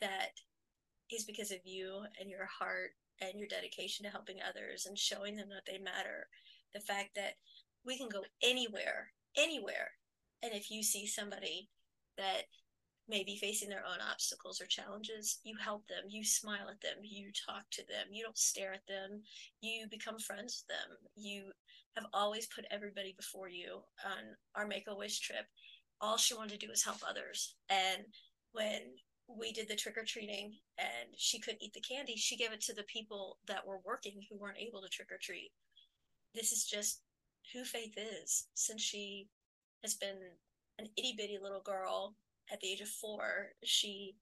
that 0.01 0.31
is 1.11 1.23
because 1.23 1.51
of 1.51 1.59
you 1.63 2.01
and 2.19 2.29
your 2.29 2.47
heart 2.47 2.91
and 3.21 3.39
your 3.39 3.47
dedication 3.47 4.05
to 4.05 4.11
helping 4.11 4.37
others 4.47 4.85
and 4.85 4.97
showing 4.97 5.35
them 5.35 5.49
that 5.49 5.65
they 5.65 5.77
matter. 5.77 6.27
The 6.73 6.79
fact 6.81 7.11
that 7.15 7.33
we 7.85 7.97
can 7.97 8.09
go 8.09 8.23
anywhere, 8.43 9.11
anywhere. 9.37 9.91
And 10.43 10.53
if 10.53 10.69
you 10.69 10.83
see 10.83 11.07
somebody 11.07 11.69
that 12.17 12.43
may 13.09 13.23
be 13.23 13.37
facing 13.37 13.69
their 13.69 13.85
own 13.85 13.99
obstacles 14.11 14.59
or 14.61 14.65
challenges, 14.65 15.39
you 15.43 15.55
help 15.57 15.87
them, 15.87 16.03
you 16.09 16.23
smile 16.25 16.67
at 16.69 16.81
them, 16.81 17.03
you 17.03 17.31
talk 17.47 17.63
to 17.71 17.81
them, 17.87 18.07
you 18.11 18.23
don't 18.23 18.37
stare 18.37 18.73
at 18.73 18.85
them, 18.87 19.21
you 19.61 19.87
become 19.89 20.19
friends 20.19 20.63
with 20.67 20.75
them. 20.75 20.97
You 21.15 21.51
have 21.95 22.05
always 22.13 22.47
put 22.47 22.65
everybody 22.69 23.15
before 23.17 23.47
you 23.47 23.81
on 24.05 24.35
our 24.55 24.67
Make 24.67 24.87
a 24.87 24.95
Wish 24.95 25.19
trip. 25.19 25.45
All 26.01 26.17
she 26.17 26.35
wanted 26.35 26.59
to 26.59 26.65
do 26.65 26.69
was 26.69 26.83
help 26.83 26.97
others. 27.07 27.55
And 27.69 28.03
when 28.51 28.81
we 29.27 29.51
did 29.51 29.67
the 29.67 29.75
trick 29.75 29.97
or 29.97 30.03
treating 30.05 30.55
and 30.77 31.09
she 31.17 31.39
couldn't 31.39 31.61
eat 31.61 31.73
the 31.73 31.81
candy, 31.81 32.15
she 32.15 32.37
gave 32.37 32.51
it 32.51 32.61
to 32.61 32.73
the 32.73 32.83
people 32.83 33.37
that 33.47 33.65
were 33.65 33.79
working 33.85 34.21
who 34.29 34.37
weren't 34.37 34.57
able 34.57 34.81
to 34.81 34.89
trick 34.89 35.11
or 35.11 35.17
treat. 35.21 35.51
This 36.33 36.51
is 36.51 36.65
just 36.65 37.01
who 37.53 37.63
Faith 37.63 37.95
is 37.97 38.47
since 38.53 38.81
she 38.81 39.27
has 39.83 39.95
been 39.95 40.17
an 40.79 40.87
itty 40.97 41.13
bitty 41.17 41.37
little 41.41 41.61
girl 41.61 42.15
at 42.51 42.59
the 42.61 42.71
age 42.71 42.81
of 42.81 42.89
four. 42.89 43.49
She 43.63 44.15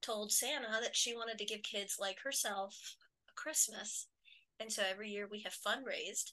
told 0.00 0.32
Santa 0.32 0.80
that 0.80 0.96
she 0.96 1.14
wanted 1.14 1.38
to 1.38 1.44
give 1.44 1.62
kids 1.62 1.96
like 1.98 2.20
herself 2.20 2.96
a 3.28 3.32
Christmas. 3.34 4.06
And 4.60 4.72
so 4.72 4.82
every 4.88 5.10
year 5.10 5.28
we 5.30 5.40
have 5.40 5.54
fundraised 5.54 6.32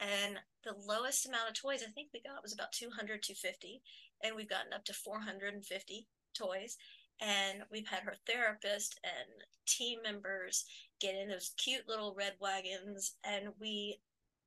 and 0.00 0.38
the 0.64 0.74
lowest 0.86 1.26
amount 1.26 1.48
of 1.48 1.54
toys 1.54 1.82
I 1.82 1.90
think 1.90 2.08
we 2.12 2.20
got 2.20 2.42
was 2.42 2.52
about 2.52 2.72
200 2.72 3.22
250 3.22 3.82
and 4.22 4.34
we've 4.34 4.48
gotten 4.48 4.72
up 4.72 4.84
to 4.86 4.92
450 4.92 6.06
toys 6.34 6.76
and 7.20 7.62
we've 7.70 7.86
had 7.86 8.02
her 8.02 8.14
therapist 8.26 8.98
and 9.04 9.44
team 9.66 9.98
members 10.02 10.64
get 11.00 11.14
in 11.14 11.28
those 11.28 11.54
cute 11.56 11.88
little 11.88 12.14
red 12.16 12.34
wagons 12.40 13.16
and 13.24 13.48
we 13.60 13.98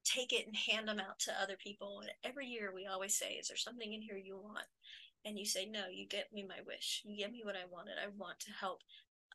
take 0.04 0.32
it 0.32 0.48
and 0.48 0.56
hand 0.56 0.88
them 0.88 1.00
out 1.00 1.20
to 1.20 1.42
other 1.42 1.58
people. 1.58 2.00
And 2.02 2.12
every 2.24 2.48
year 2.48 2.72
we 2.74 2.88
always 2.88 3.16
say 3.16 3.34
is 3.34 3.48
there 3.48 3.58
something 3.58 3.94
in 3.94 4.02
here 4.02 4.18
you 4.18 4.38
want? 4.38 4.66
And 5.26 5.38
you 5.38 5.46
say 5.46 5.66
no 5.66 5.88
you 5.92 6.08
get 6.08 6.32
me 6.34 6.46
my 6.48 6.62
wish. 6.66 7.02
You 7.06 7.18
give 7.18 7.32
me 7.32 7.42
what 7.44 7.56
i 7.56 7.66
wanted. 7.72 7.96
I 8.02 8.08
want 8.18 8.40
to 8.42 8.52
help 8.52 8.82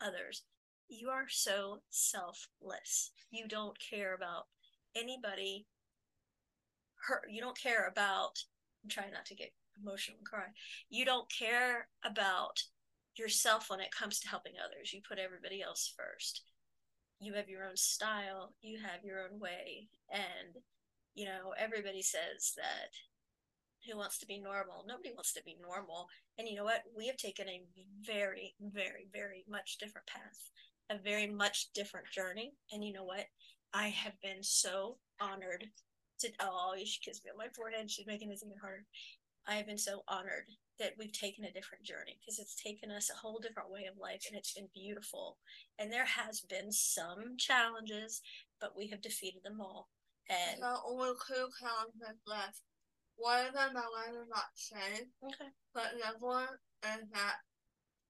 others. 0.00 0.42
You 0.88 1.08
are 1.08 1.28
so 1.28 1.80
selfless. 1.90 3.10
You 3.30 3.48
don't 3.48 3.76
care 3.78 4.14
about 4.14 4.46
anybody 4.94 5.66
hurt. 7.06 7.24
You 7.30 7.40
don't 7.40 7.58
care 7.58 7.88
about 7.90 8.38
i'm 8.82 8.90
trying 8.90 9.12
not 9.12 9.26
to 9.26 9.34
get 9.34 9.52
emotional 9.80 10.18
and 10.18 10.26
cry. 10.26 10.46
You 10.90 11.04
don't 11.04 11.30
care 11.30 11.88
about 12.04 12.62
yourself 13.16 13.69
when 13.69 13.81
it 13.81 13.95
comes 13.95 14.21
to 14.21 14.28
helping 14.28 14.54
others. 14.59 14.92
You 14.92 15.00
put 15.07 15.19
everybody 15.19 15.62
else 15.62 15.92
first. 15.97 16.42
You 17.21 17.35
have 17.35 17.49
your 17.49 17.64
own 17.64 17.76
style, 17.76 18.54
you 18.62 18.78
have 18.81 19.04
your 19.04 19.21
own 19.21 19.38
way. 19.38 19.88
And, 20.11 20.57
you 21.14 21.26
know, 21.26 21.54
everybody 21.57 22.02
says 22.02 22.52
that 22.57 22.90
who 23.87 23.97
wants 23.97 24.19
to 24.19 24.26
be 24.26 24.40
normal? 24.40 24.85
Nobody 24.87 25.12
wants 25.14 25.33
to 25.35 25.42
be 25.45 25.57
normal. 25.61 26.09
And 26.38 26.49
you 26.49 26.57
know 26.57 26.64
what? 26.64 26.83
We 26.97 27.07
have 27.07 27.16
taken 27.16 27.49
a 27.49 27.62
very, 28.04 28.54
very, 28.61 29.09
very 29.12 29.45
much 29.49 29.78
different 29.78 30.07
path, 30.07 30.50
a 30.90 30.99
very 30.99 31.26
much 31.26 31.73
different 31.75 32.07
journey. 32.11 32.54
And 32.73 32.85
you 32.85 32.92
know 32.92 33.04
what? 33.04 33.26
I 33.75 33.88
have 33.88 34.21
been 34.23 34.42
so 34.42 34.99
honored 35.21 35.64
to, 36.21 36.28
oh, 36.40 36.75
she 36.85 37.00
kissed 37.04 37.25
me 37.25 37.31
on 37.31 37.38
my 37.38 37.49
forehead. 37.54 37.90
She's 37.90 38.07
making 38.07 38.28
this 38.31 38.42
even 38.45 38.59
harder. 38.59 38.85
I 39.46 39.54
have 39.56 39.66
been 39.66 39.78
so 39.78 40.02
honored 40.08 40.46
that 40.78 40.94
we've 40.99 41.12
taken 41.12 41.44
a 41.44 41.52
different 41.52 41.84
journey 41.84 42.18
because 42.20 42.38
it's 42.38 42.54
taken 42.54 42.90
us 42.90 43.11
a 43.11 43.16
whole 43.18 43.38
different 43.38 43.70
way 43.70 43.84
of 43.90 43.99
life 43.99 44.22
and 44.28 44.37
it's 44.37 44.54
been 44.54 44.68
beautiful. 44.75 45.38
And 45.78 45.92
there 45.92 46.06
has 46.06 46.40
been 46.40 46.70
some 46.72 47.37
challenges, 47.38 48.22
but 48.61 48.76
we 48.76 48.88
have 48.88 49.02
defeated 49.02 49.42
them 49.44 49.61
all. 49.61 49.88
And 50.30 50.62
the 50.62 50.76
only 50.87 51.11
two 51.26 51.46
challenges 51.58 52.18
left. 52.26 52.62
One 53.16 53.46
of 53.46 53.52
them 53.54 53.76
I 53.76 54.11
to 54.11 54.25
not 54.30 54.50
say, 54.54 55.06
okay. 55.22 55.50
but 55.75 55.92
the 55.99 56.06
other 56.08 56.18
one 56.18 56.49
is 56.82 57.04
that 57.12 57.37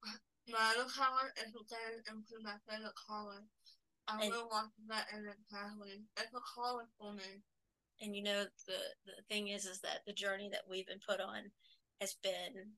my 0.49 0.73
other 0.77 0.89
challenge 0.89 1.33
is 1.37 1.53
getting 1.69 2.01
into 2.09 2.37
my 2.45 2.57
favorite 2.69 2.95
college. 3.09 3.49
I 4.09 4.21
And- 4.23 4.33
really 4.33 4.45
want 4.45 4.71
to 4.77 4.83
get 4.89 5.07
in. 5.13 5.27
It's 5.29 6.35
a 6.35 6.41
college 6.55 6.89
for 6.99 7.13
me. 7.15 7.43
And 8.03 8.15
you 8.15 8.23
know 8.23 8.45
the 8.67 8.81
the 9.07 9.23
thing 9.31 9.49
is 9.49 9.65
is 9.65 9.81
that 9.81 10.01
the 10.07 10.13
journey 10.13 10.49
that 10.51 10.63
we've 10.69 10.87
been 10.87 11.01
put 11.07 11.21
on 11.21 11.43
has 12.01 12.17
been 12.23 12.73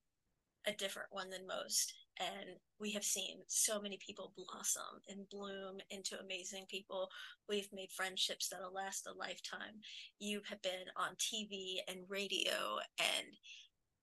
a 0.67 0.73
different 0.73 1.09
one 1.11 1.31
than 1.31 1.47
most. 1.47 1.95
And 2.21 2.57
we 2.79 2.93
have 2.93 3.05
seen 3.05 3.39
so 3.49 3.81
many 3.81 3.99
people 4.05 4.33
blossom 4.37 5.01
and 5.09 5.29
bloom 5.31 5.79
into 5.91 6.19
amazing 6.21 6.67
people. 6.71 7.09
We've 7.49 7.69
made 7.73 7.91
friendships 7.91 8.49
that'll 8.49 8.73
last 8.73 9.09
a 9.09 9.19
lifetime. 9.19 9.81
You 10.21 10.41
have 10.49 10.63
been 10.63 10.87
on 10.97 11.17
tv 11.17 11.79
and 11.89 11.99
radio 12.09 12.79
and 13.01 13.27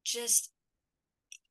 just 0.03 0.51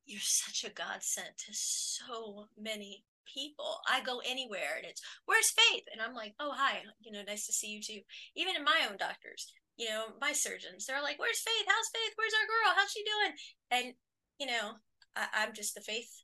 you're 0.05 0.19
such 0.21 0.65
a 0.65 0.73
godsend 0.73 1.29
to 1.37 1.53
so 1.53 2.45
many 2.59 3.03
people. 3.33 3.79
I 3.87 4.01
go 4.01 4.21
anywhere 4.27 4.77
and 4.77 4.85
it's 4.85 5.01
where's 5.25 5.51
faith? 5.51 5.83
And 5.91 6.01
i'm 6.01 6.13
like 6.13 6.33
oh 6.39 6.51
hi. 6.55 6.83
You 7.01 7.11
know 7.11 7.23
nice 7.25 7.47
to 7.47 7.53
see 7.53 7.69
you 7.69 7.81
too. 7.81 8.01
Even 8.35 8.55
in 8.55 8.63
my 8.63 8.87
own 8.89 8.97
doctors 8.97 9.51
you 9.81 9.89
know, 9.89 10.13
my 10.21 10.31
surgeons, 10.31 10.85
they're 10.85 11.01
like, 11.01 11.17
Where's 11.17 11.39
Faith? 11.39 11.65
How's 11.67 11.89
Faith? 11.89 12.13
Where's 12.15 12.37
our 12.37 12.45
girl? 12.45 12.75
How's 12.77 12.91
she 12.91 13.01
doing? 13.01 13.33
And, 13.71 13.93
you 14.39 14.45
know, 14.45 14.77
I, 15.15 15.25
I'm 15.33 15.55
just 15.55 15.73
the 15.73 15.81
Faith 15.81 16.21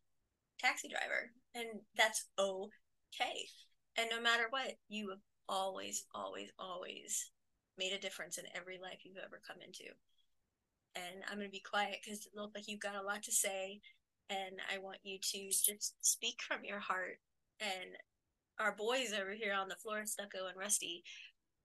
taxi 0.59 0.87
driver. 0.87 1.31
And 1.55 1.81
that's 1.97 2.27
okay. 2.37 3.47
And 3.97 4.09
no 4.11 4.21
matter 4.21 4.43
what, 4.51 4.73
you 4.89 5.09
have 5.09 5.25
always, 5.49 6.05
always, 6.13 6.51
always 6.59 7.31
made 7.79 7.93
a 7.93 7.99
difference 7.99 8.37
in 8.37 8.45
every 8.53 8.77
life 8.79 8.99
you've 9.03 9.17
ever 9.17 9.41
come 9.47 9.57
into. 9.65 9.89
And 10.95 11.23
I'm 11.27 11.39
going 11.39 11.47
to 11.47 11.51
be 11.51 11.63
quiet 11.67 11.97
because 12.03 12.27
it 12.27 12.33
looks 12.35 12.53
like 12.53 12.67
you've 12.67 12.79
got 12.79 13.01
a 13.01 13.05
lot 13.05 13.23
to 13.23 13.31
say. 13.31 13.79
And 14.29 14.61
I 14.71 14.77
want 14.77 14.99
you 15.01 15.17
to 15.17 15.49
just 15.49 15.95
speak 16.01 16.41
from 16.47 16.63
your 16.63 16.79
heart. 16.79 17.17
And 17.59 17.97
our 18.59 18.75
boys 18.75 19.13
over 19.19 19.31
here 19.31 19.55
on 19.55 19.67
the 19.67 19.81
floor, 19.81 20.05
Stucco 20.05 20.45
and 20.45 20.57
Rusty, 20.57 21.03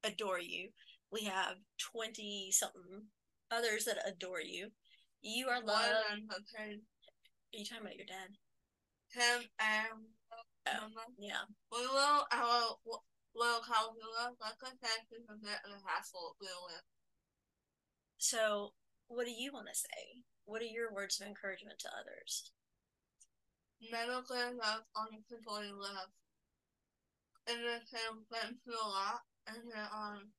adore 0.04 0.40
you. 0.40 0.70
We 1.12 1.24
have 1.24 1.56
20 1.92 2.50
something 2.52 3.06
others 3.50 3.84
that 3.84 3.98
adore 4.06 4.40
you. 4.40 4.68
You 5.20 5.48
are 5.48 5.62
loved. 5.62 5.92
Are 6.10 6.16
been 6.58 6.80
you 7.52 7.64
talking 7.64 7.84
about 7.84 7.96
your 7.96 8.06
dad? 8.06 8.36
him 9.12 9.44
and 9.60 10.08
Oh. 10.64 10.88
Yeah. 11.18 11.42
We 11.72 11.82
will 11.82 12.22
our 12.30 12.78
little 13.34 13.62
calculator, 13.66 14.38
like 14.38 14.62
I 14.62 14.70
said, 14.78 15.02
is 15.10 15.26
a 15.26 15.34
bit 15.34 15.58
of 15.66 15.74
a 15.74 15.82
hassle 15.82 16.36
deal 16.40 16.62
with. 16.70 16.86
So, 18.18 18.74
what 19.08 19.26
do 19.26 19.32
you 19.32 19.52
want 19.52 19.66
to 19.66 19.74
say? 19.74 20.22
What 20.44 20.62
are 20.62 20.70
your 20.70 20.94
words 20.94 21.20
of 21.20 21.26
encouragement 21.26 21.80
to 21.80 21.90
others? 21.90 22.52
Never 23.90 24.22
give 24.22 24.60
up 24.62 24.86
on 24.94 25.08
the 25.10 25.18
people 25.26 25.64
you 25.64 25.74
love. 25.74 26.14
and 27.48 27.58
then 27.66 27.82
went 28.30 28.62
through 28.62 28.78
a 28.78 28.86
lot, 28.86 29.26
and 29.48 29.66
then 29.66 29.86
um, 29.92 30.30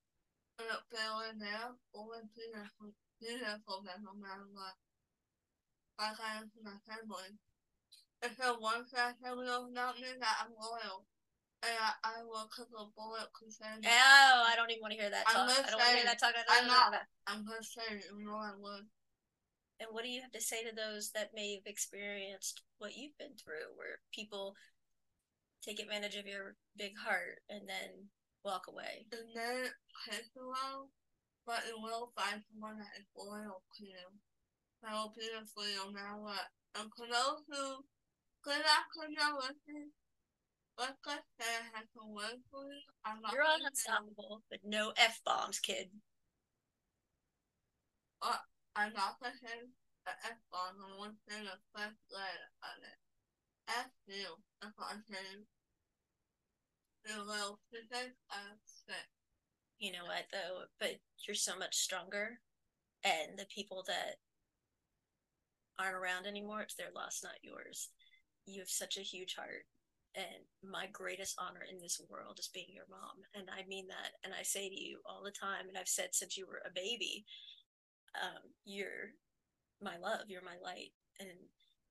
ended 0.60 0.74
up 0.74 0.86
failing 0.92 1.40
there, 1.40 1.74
always 1.94 2.28
be 2.36 2.46
there 2.54 2.70
for, 2.78 2.92
be 3.22 3.38
there 3.40 3.60
for 3.66 3.82
them 3.84 4.06
no 4.06 4.14
matter 4.18 4.46
what. 4.54 4.76
Like 6.00 6.18
I 6.20 6.42
am 6.42 6.50
for 6.50 6.62
my 6.66 6.78
family. 6.86 7.38
If 8.24 8.38
there 8.38 8.56
one 8.56 8.86
thing 8.88 9.02
I 9.04 9.14
can 9.20 9.36
know 9.38 9.68
me 9.70 10.10
that 10.20 10.38
I'm 10.42 10.56
loyal, 10.56 11.06
and 11.64 11.76
I, 11.80 11.92
I 12.04 12.24
will 12.24 12.48
cook 12.52 12.68
a 12.76 12.86
bullet 12.96 13.32
crusade. 13.34 13.84
Oh, 13.88 14.44
I 14.48 14.56
don't 14.56 14.72
even 14.72 14.82
want 14.82 14.94
to 14.96 15.00
hear 15.00 15.10
that 15.12 15.24
I'm 15.28 15.48
talk. 15.48 15.48
I 15.68 15.72
don't 15.72 15.80
want 15.80 15.90
to 15.92 15.96
hear 15.96 16.06
that 16.12 16.20
talk. 16.20 16.34
I'm 16.50 16.68
not- 16.68 16.92
I'm 17.28 17.46
just 17.48 17.74
saying, 17.74 18.02
you 18.20 18.26
know 18.26 18.36
I 18.36 18.52
would. 18.58 18.86
And 19.80 19.90
what 19.92 20.04
do 20.04 20.10
you 20.10 20.22
have 20.22 20.32
to 20.32 20.42
say 20.42 20.64
to 20.64 20.76
those 20.76 21.12
that 21.12 21.34
may 21.34 21.56
have 21.56 21.66
experienced 21.68 22.62
what 22.78 22.96
you've 22.96 23.18
been 23.18 23.36
through, 23.36 23.76
where 23.76 24.00
people 24.14 24.56
take 25.64 25.80
advantage 25.80 26.16
of 26.16 26.28
your 26.28 26.56
big 26.76 26.98
heart 26.98 27.40
and 27.50 27.68
then 27.68 28.10
walk 28.44 28.68
away? 28.68 29.08
And 29.12 29.32
then 29.36 29.72
it 29.72 29.76
takes 30.10 30.30
a 30.36 30.44
while, 30.46 30.90
but 31.46 31.64
it 31.68 31.76
will 31.76 32.12
find 32.16 32.44
someone 32.52 32.78
that 32.80 33.00
is 33.00 33.08
loyal 33.16 33.64
to 33.80 33.84
you. 33.84 34.06
That 34.84 34.94
will 34.94 35.14
be 35.16 35.28
for 35.56 35.64
you 35.64 35.88
no 35.88 35.92
matter 35.92 36.20
what. 36.20 36.48
And 36.76 36.92
for 36.96 37.08
those 37.08 37.44
who 37.48 37.84
could 38.44 38.60
not 38.60 38.92
could 38.92 39.16
not 39.16 39.40
listen, 39.40 39.92
like 40.78 41.00
I 41.06 41.20
said, 41.40 41.72
have 41.74 41.88
to 41.96 42.04
wait 42.04 42.42
for 42.52 42.66
you. 42.68 42.84
I'm 43.06 43.22
not 43.22 43.32
You're 43.32 43.48
unstoppable, 43.64 44.44
but 44.50 44.60
no 44.66 44.92
f 44.98 45.22
bombs, 45.24 45.60
kid. 45.60 45.90
I'm 48.76 48.90
not 48.98 49.22
gonna 49.22 49.38
say 49.38 49.70
the 50.06 50.14
F 50.26 50.42
bomb. 50.50 50.82
I'm 50.82 50.98
gonna 50.98 51.14
say 51.30 51.46
the 51.46 51.58
first 51.78 52.02
letter 52.10 52.50
of 52.66 52.78
it. 52.82 53.00
F 53.70 53.94
you. 54.10 54.34
That's 54.62 54.74
what 54.78 54.98
I'm 54.98 55.04
saying. 55.06 55.46
Physics 57.06 58.20
of 58.32 58.58
six. 58.64 59.08
You 59.80 59.92
know 59.92 60.06
what 60.06 60.26
though? 60.32 60.64
But 60.80 61.00
you're 61.28 61.36
so 61.36 61.58
much 61.58 61.76
stronger, 61.76 62.40
and 63.04 63.38
the 63.38 63.46
people 63.54 63.84
that 63.88 64.16
aren't 65.80 65.96
around 65.96 66.26
anymore, 66.26 66.62
it's 66.62 66.76
their 66.76 66.94
loss, 66.96 67.22
not 67.24 67.42
yours. 67.42 67.90
You 68.46 68.62
have 68.62 68.70
such 68.70 68.98
a 68.98 69.02
huge 69.02 69.36
heart, 69.36 69.66
and 70.16 70.48
my 70.64 70.88
greatest 70.92 71.36
honor 71.40 71.66
in 71.70 71.80
this 71.80 72.00
world 72.10 72.38
is 72.40 72.50
being 72.54 72.72
your 72.72 72.88
mom, 72.90 73.24
and 73.34 73.50
I 73.50 73.68
mean 73.68 73.88
that. 73.88 74.12
And 74.24 74.34
I 74.34 74.44
say 74.44 74.70
to 74.70 74.82
you 74.82 75.00
all 75.06 75.24
the 75.24 75.32
time, 75.32 75.68
and 75.68 75.78
I've 75.78 75.88
said 75.88 76.10
since 76.12 76.38
you 76.38 76.46
were 76.48 76.62
a 76.66 76.74
baby, 76.74 77.26
um, 78.22 78.52
you're 78.64 79.12
my 79.82 79.98
love, 79.98 80.30
you're 80.30 80.46
my 80.46 80.58
light, 80.64 80.94
and 81.20 81.30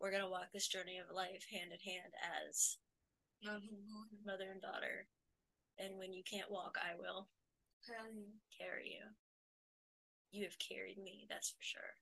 we're 0.00 0.12
gonna 0.12 0.30
walk 0.30 0.52
this 0.52 0.68
journey 0.68 0.98
of 0.98 1.14
life 1.14 1.44
hand 1.52 1.72
in 1.72 1.92
hand 1.92 2.12
as 2.48 2.78
Mother 3.44 4.50
and 4.52 4.62
daughter. 4.62 5.06
And 5.78 5.98
when 5.98 6.12
you 6.12 6.22
can't 6.22 6.50
walk, 6.50 6.78
I 6.78 6.94
will 6.98 7.28
carry 8.56 8.86
you. 8.86 9.04
You 10.30 10.44
have 10.44 10.58
carried 10.58 10.98
me, 11.02 11.26
that's 11.28 11.50
for 11.50 11.60
sure. 11.60 11.94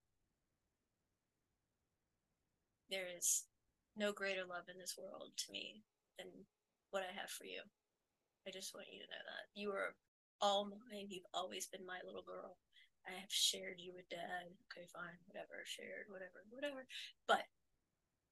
There 2.91 3.07
is 3.17 3.45
no 3.97 4.13
greater 4.13 4.45
love 4.45 4.69
in 4.69 4.79
this 4.79 4.99
world 4.99 5.33
to 5.37 5.53
me 5.53 5.83
than 6.19 6.29
what 6.91 7.03
I 7.03 7.13
have 7.19 7.31
for 7.31 7.45
you. 7.45 7.63
I 8.47 8.51
just 8.51 8.75
want 8.75 8.93
you 8.93 9.01
to 9.01 9.11
know 9.11 9.25
that. 9.25 9.49
You 9.55 9.71
are 9.71 9.95
all 10.41 10.65
mine. 10.67 11.09
You've 11.09 11.31
always 11.33 11.67
been 11.67 11.87
my 11.87 12.01
little 12.05 12.23
girl. 12.23 12.59
I 13.07 13.13
have 13.19 13.33
shared 13.33 13.79
you 13.79 13.93
with 13.95 14.09
dad. 14.11 14.53
Okay, 14.69 14.87
fine, 14.93 15.17
whatever, 15.27 15.65
shared, 15.65 16.07
whatever, 16.09 16.45
whatever. 16.51 16.85
But 17.27 17.49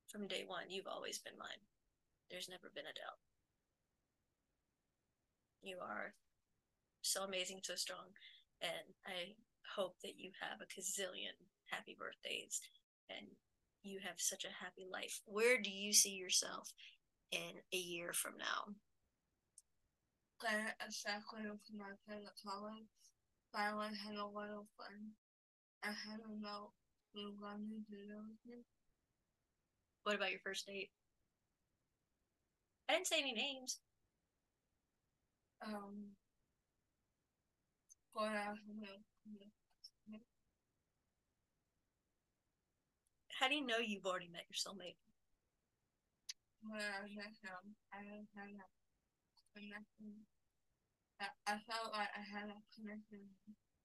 from 0.09 0.29
day 0.29 0.45
one, 0.47 0.69
you've 0.69 0.91
always 0.91 1.19
been 1.19 1.39
mine. 1.39 1.63
There's 2.31 2.49
never 2.49 2.71
been 2.75 2.85
a 2.85 2.95
doubt. 2.97 3.19
You 5.63 5.79
are 5.83 6.15
so 7.03 7.25
amazing, 7.25 7.61
so 7.63 7.75
strong, 7.75 8.13
and 8.61 8.95
I 9.07 9.35
hope 9.75 9.97
that 10.03 10.19
you 10.19 10.31
have 10.41 10.61
a 10.61 10.67
gazillion 10.67 11.37
happy 11.71 11.97
birthdays 11.99 12.61
and 13.11 13.27
you 13.83 14.01
have 14.05 14.19
such 14.19 14.45
a 14.45 14.65
happy 14.65 14.87
life. 14.91 15.21
Where 15.25 15.61
do 15.61 15.71
you 15.71 15.93
see 15.93 16.17
yourself 16.17 16.73
in 17.31 17.61
a 17.73 17.77
year 17.77 18.13
from 18.13 18.33
now? 18.39 18.75
Get 20.41 20.77
a 20.81 20.93
second 20.93 21.59
to 21.67 21.73
my 21.77 21.93
favorite 22.07 22.39
college. 22.45 22.89
Finally 23.53 23.97
had 24.05 24.15
a 24.15 24.27
little 24.27 24.67
fun. 24.77 25.13
I 25.83 25.89
had 25.89 26.21
a 26.21 26.41
note 26.41 26.73
who 27.15 27.33
let 27.43 27.59
me. 27.61 28.65
What 30.03 30.17
about 30.17 30.31
your 30.31 30.41
first 30.45 30.67
date? 30.67 30.91
I 32.89 32.95
didn't 32.95 33.07
say 33.07 33.21
any 33.21 33.33
names. 33.33 33.79
Um, 35.65 36.13
from 38.15 38.35
the 38.81 38.89
How 43.39 43.47
do 43.47 43.55
you 43.55 43.65
know 43.65 43.79
you've 43.79 44.07
already 44.07 44.29
met 44.33 44.47
your 44.51 44.59
soulmate? 44.59 44.97
when 46.61 46.81
I 46.81 47.07
met 47.15 47.39
him, 47.39 47.77
I 47.95 48.03
had 48.35 48.51
a 48.51 48.67
connection. 49.55 50.27
I, 51.21 51.27
I 51.47 51.59
felt 51.71 51.93
like 51.93 52.09
I 52.17 52.25
had 52.27 52.51
a 52.51 52.59
connection. 52.75 53.31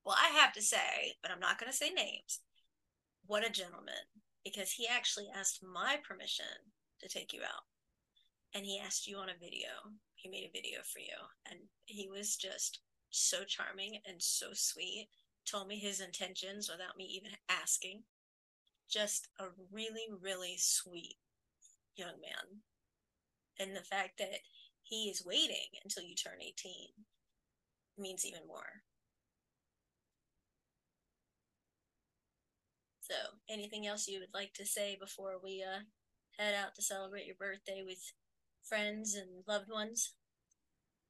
Well, 0.03 0.17
I 0.17 0.29
have 0.39 0.53
to 0.53 0.61
say, 0.61 1.15
but 1.21 1.31
I'm 1.31 1.39
not 1.39 1.59
going 1.59 1.71
to 1.71 1.77
say 1.77 1.91
names. 1.91 2.41
What 3.25 3.45
a 3.45 3.51
gentleman. 3.51 4.09
Because 4.43 4.71
he 4.71 4.87
actually 4.87 5.27
asked 5.33 5.63
my 5.63 5.97
permission 6.05 6.73
to 6.99 7.07
take 7.07 7.31
you 7.31 7.41
out. 7.41 7.63
And 8.53 8.65
he 8.65 8.79
asked 8.79 9.07
you 9.07 9.17
on 9.17 9.29
a 9.29 9.39
video. 9.39 9.69
He 10.15 10.29
made 10.29 10.45
a 10.45 10.51
video 10.51 10.79
for 10.83 10.99
you. 10.99 11.17
And 11.49 11.59
he 11.85 12.07
was 12.07 12.35
just 12.35 12.81
so 13.09 13.43
charming 13.43 13.99
and 14.07 14.21
so 14.21 14.49
sweet. 14.53 15.09
Told 15.49 15.67
me 15.67 15.77
his 15.77 16.01
intentions 16.01 16.69
without 16.69 16.97
me 16.97 17.05
even 17.05 17.31
asking. 17.49 18.03
Just 18.89 19.27
a 19.39 19.45
really, 19.71 20.07
really 20.21 20.55
sweet 20.57 21.15
young 21.95 22.21
man. 22.21 22.61
And 23.59 23.75
the 23.75 23.83
fact 23.83 24.17
that 24.19 24.39
he 24.83 25.09
is 25.09 25.25
waiting 25.25 25.73
until 25.83 26.03
you 26.03 26.15
turn 26.15 26.41
18 26.41 26.53
means 27.97 28.25
even 28.25 28.47
more. 28.47 28.83
So, 33.01 33.15
anything 33.49 33.85
else 33.85 34.07
you 34.07 34.19
would 34.19 34.33
like 34.33 34.53
to 34.53 34.65
say 34.65 34.97
before 34.99 35.33
we 35.43 35.63
uh, 35.63 35.81
head 36.37 36.55
out 36.55 36.75
to 36.75 36.81
celebrate 36.81 37.25
your 37.25 37.35
birthday 37.35 37.83
with 37.85 37.99
friends 38.63 39.15
and 39.15 39.43
loved 39.47 39.69
ones? 39.69 40.15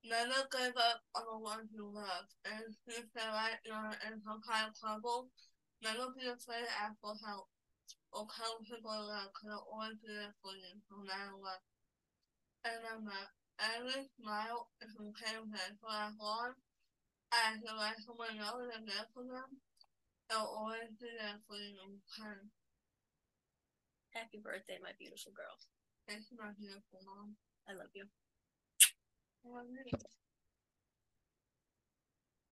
Never 0.04 0.44
give 0.52 0.76
up 0.76 1.00
on 1.16 1.24
the 1.24 1.39
ones 1.39 1.72
you 1.72 1.88
love. 1.88 2.28
And 2.44 2.76
if 2.88 3.08
they 3.16 3.28
like 3.30 3.63
you're 3.63 3.96
in 4.04 4.20
some 4.20 4.44
kind 4.44 4.68
of 4.68 4.76
trouble, 4.76 5.32
never 5.80 6.12
be 6.12 6.28
afraid 6.28 6.68
to 6.68 6.76
ask 6.76 7.00
for 7.00 7.16
help. 7.24 7.48
Or 8.12 8.28
tell 8.30 8.62
people 8.62 9.10
that 9.10 9.34
could 9.34 9.56
always 9.56 9.98
be 10.04 10.12
there 10.12 10.36
for 10.44 10.54
you, 10.54 10.76
no 10.92 11.02
matter 11.08 11.39
what. 11.39 11.63
And 12.68 12.84
remember, 12.84 13.16
every 13.58 14.06
smile 14.20 14.70
is 14.84 14.94
it 14.94 15.74
for 15.80 15.94
as 15.94 16.13
long 16.20 16.54
as 17.34 17.58
you 17.63 17.74
let 17.74 17.98
someone 18.04 18.38
know 18.38 18.60
they're 18.60 18.86
there 18.86 19.08
for 19.16 19.24
them. 19.24 19.63
They'll 20.30 20.46
always 20.46 20.94
be 21.00 21.10
there 21.16 21.42
for 21.48 21.58
you 21.58 21.80
in 21.80 22.00
return. 22.00 22.52
Happy 24.12 24.38
birthday, 24.38 24.78
my 24.84 24.94
beautiful 25.00 25.34
girl. 25.34 25.58
Thank 26.08 26.24
you, 26.32 26.38
my 26.39 26.52
beautiful 26.60 27.00
mom. 27.06 27.36
I 27.68 27.74
love 27.74 27.89
you. 27.96 28.06
I 29.46 29.50
love 29.50 29.66
you. 29.70 30.22